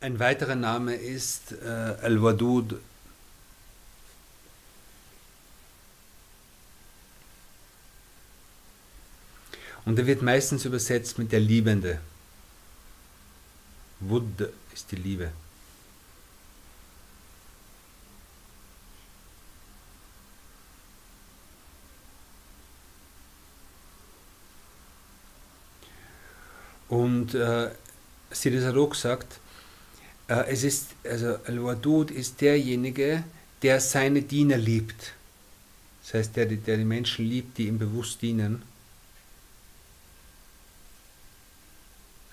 [0.00, 1.64] Ein weiterer Name ist äh,
[2.02, 2.80] Al-Wadud.
[9.84, 12.00] Und er wird meistens übersetzt mit der Liebende.
[14.00, 14.24] Wud
[14.74, 15.30] ist die Liebe.
[26.92, 27.70] Und äh,
[28.30, 29.40] Sidi Sarok sagt,
[30.28, 33.24] äh, es ist, also Al-Wadud ist derjenige,
[33.62, 35.14] der seine Diener liebt.
[36.02, 38.60] Das heißt, der, der die Menschen liebt, die ihm bewusst dienen.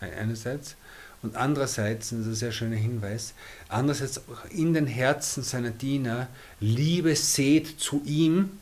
[0.01, 0.75] Einerseits.
[1.21, 3.35] Und andererseits, und das ist ein sehr schöner Hinweis,
[3.69, 6.27] andererseits auch in den Herzen seiner Diener
[6.59, 8.59] Liebe sät zu ihm,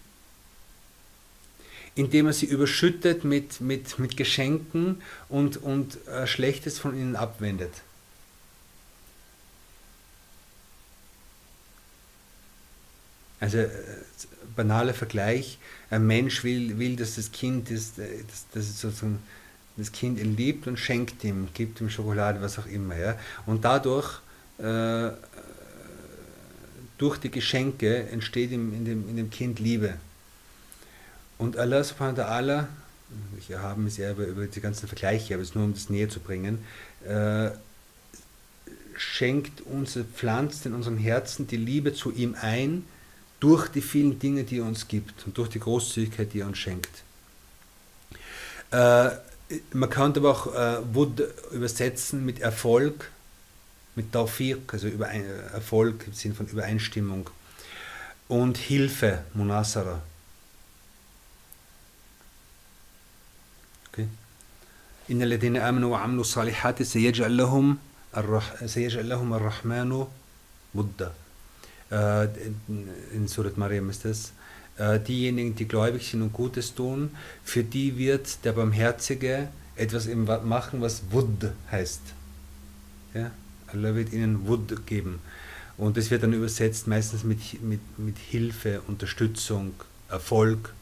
[1.98, 7.72] indem er sie überschüttet mit, mit, mit Geschenken und, und äh, Schlechtes von ihnen abwendet.
[13.40, 13.70] Also äh,
[14.56, 15.58] banaler Vergleich,
[15.90, 19.20] ein Mensch will, will dass das Kind ist, äh, dass, dass sozusagen
[19.76, 22.96] das Kind ihn liebt und schenkt ihm, gibt ihm Schokolade, was auch immer.
[22.96, 23.18] Ja?
[23.48, 24.20] Und dadurch,
[24.60, 25.10] äh,
[27.00, 29.96] durch die Geschenke, entsteht in dem, in dem Kind Liebe.
[31.38, 32.68] Und Allah subhanahu wa ta'ala,
[33.48, 36.20] wir haben es ja über, die ganzen Vergleiche, aber es nur um das näher zu
[36.20, 36.64] bringen,
[37.08, 37.52] äh,
[38.98, 42.86] schenkt uns, pflanzt in unserem Herzen die Liebe zu ihm ein,
[43.40, 46.58] durch die vielen Dinge, die er uns gibt und durch die Großzügigkeit, die er uns
[46.58, 47.04] schenkt.
[48.72, 49.12] Äh,
[49.72, 51.22] man könnte aber auch äh, Wud
[51.52, 53.12] übersetzen mit Erfolg,
[53.96, 57.30] mit Tawfiq, also Erfolg im Sinne von Übereinstimmung
[58.28, 60.02] und Hilfe, Munasara.
[63.97, 64.07] Okay.
[65.11, 67.77] إن الذين آمنوا وعملوا الصالحات سيجعل لهم
[68.17, 70.07] الرح سيجعل لهم الرحمن
[70.75, 71.13] ودا
[71.93, 72.29] äh,
[73.13, 74.33] in Surat Mariam ist das,
[74.79, 77.11] äh, diejenigen, die gläubig sind und Gutes tun,
[77.45, 80.09] für die wird der Barmherzige etwas
[80.45, 82.01] machen, was Wud heißt.
[83.15, 83.31] Ja?
[83.67, 85.21] Allah wird ihnen Wud geben.
[85.77, 89.75] Und das wird dann übersetzt meistens mit, mit, mit Hilfe, Unterstützung,
[90.09, 90.75] Erfolg.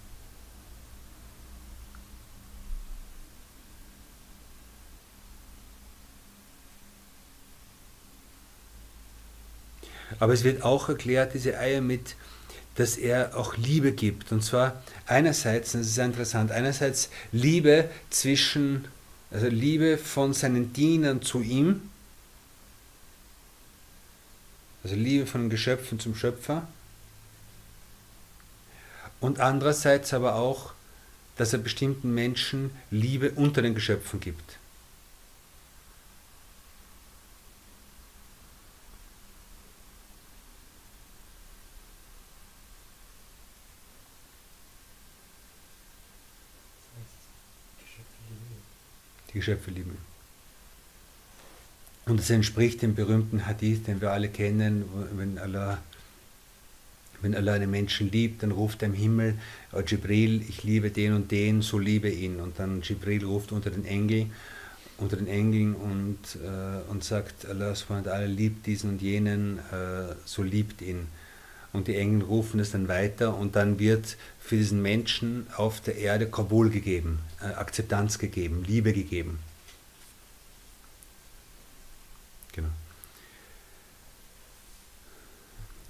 [10.19, 12.15] Aber es wird auch erklärt, diese Eier mit,
[12.75, 14.31] dass er auch Liebe gibt.
[14.31, 18.87] Und zwar einerseits, das ist sehr interessant, einerseits Liebe zwischen,
[19.31, 21.89] also Liebe von seinen Dienern zu ihm,
[24.83, 26.67] also Liebe von den Geschöpfen zum Schöpfer.
[29.19, 30.73] Und andererseits aber auch,
[31.37, 34.57] dass er bestimmten Menschen Liebe unter den Geschöpfen gibt.
[49.35, 49.97] Geschöpfe lieben.
[52.05, 54.85] Und es entspricht dem berühmten Hadith, den wir alle kennen,
[55.15, 55.79] wenn Allah,
[57.21, 59.35] wenn Allah einen Menschen liebt, dann ruft er im Himmel,
[59.73, 62.39] oh Jibril, ich liebe den und den, so liebe ihn.
[62.39, 64.27] Und dann Jibril ruft unter den Engel,
[64.97, 70.43] unter den Engeln und, äh, und sagt, Allah Allah liebt diesen und jenen, äh, so
[70.43, 71.07] liebt ihn.
[71.75, 75.97] Und die Engel rufen es dann weiter und dann wird für diesen Menschen auf der
[75.97, 79.39] Erde Kabul gegeben, äh, Akzeptanz gegeben, Liebe gegeben.
[82.53, 82.69] Genau.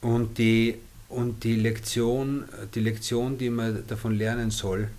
[0.01, 4.89] Und die, und die Lektion, die Lektion, die man davon lernen soll,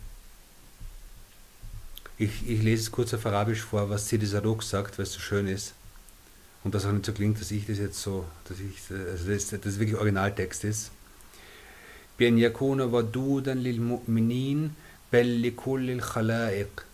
[2.17, 5.21] ich, ich lese es kurz auf Arabisch vor, was Sidi Sarok sagt, weil es so
[5.21, 5.75] schön ist
[6.66, 9.50] Und das auch nicht so klingt, dass ich das jetzt so, dass ich, also das,
[9.50, 10.92] das wirklich Originaltext ist.
[12.20, 14.74] بأن يكون ودودا للمؤمنين
[15.14, 16.86] بل لكل الخلائق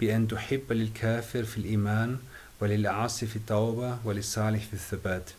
[0.00, 2.18] بأن تحب للكافر في الإيمان
[2.60, 5.30] وللعاصي في التوبة وللصالح في الثبات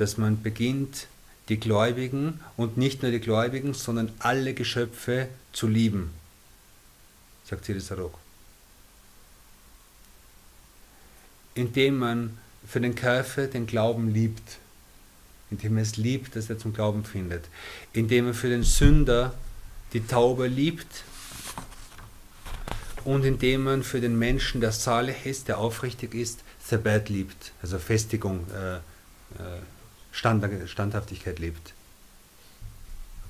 [0.00, 1.08] dass man beginnt,
[1.50, 6.10] die Gläubigen und nicht nur die Gläubigen, sondern alle Geschöpfe zu lieben,
[7.44, 8.14] sagt Siri Sarok.
[11.54, 14.59] Indem man für den Käufer den Glauben liebt
[15.51, 17.45] indem er es liebt, dass er zum Glauben findet,
[17.93, 19.33] indem er für den Sünder
[19.93, 21.03] die Taube liebt
[23.03, 27.77] und indem man für den Menschen, der salih ist, der aufrichtig ist, Thabat liebt, also
[27.77, 28.79] Festigung, äh,
[30.11, 31.73] Stand, Standhaftigkeit lebt.